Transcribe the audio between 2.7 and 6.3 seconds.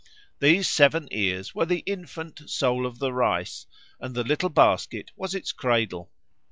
of the Rice and the little basket was its cradle.